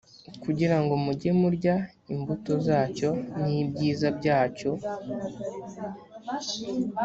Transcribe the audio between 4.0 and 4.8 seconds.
byacyo